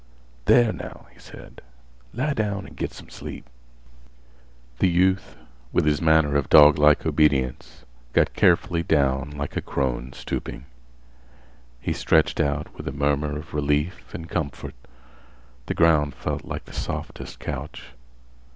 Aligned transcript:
"There 0.45 0.73
now," 0.73 1.05
he 1.13 1.19
said, 1.19 1.61
"lie 2.11 2.33
down 2.33 2.65
an' 2.65 2.73
git 2.73 2.91
some 2.91 3.11
sleep." 3.11 3.45
The 4.79 4.89
youth, 4.89 5.35
with 5.71 5.85
his 5.85 6.01
manner 6.01 6.35
of 6.37 6.49
doglike 6.49 7.05
obedience, 7.05 7.85
got 8.11 8.33
carefully 8.33 8.81
down 8.81 9.29
like 9.29 9.55
a 9.55 9.61
crone 9.61 10.13
stooping. 10.13 10.65
He 11.79 11.93
stretched 11.93 12.39
out 12.39 12.75
with 12.75 12.87
a 12.87 12.91
murmur 12.91 13.37
of 13.37 13.53
relief 13.53 14.11
and 14.15 14.27
comfort. 14.27 14.73
The 15.67 15.75
ground 15.75 16.15
felt 16.15 16.45
like 16.45 16.65
the 16.65 16.73
softest 16.73 17.39
couch. 17.39 17.89